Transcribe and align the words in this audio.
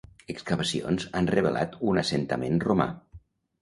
Excavacions 0.33 1.05
han 1.21 1.31
revelat 1.35 1.79
un 1.93 2.05
assentament 2.07 2.63
romà. 2.71 2.93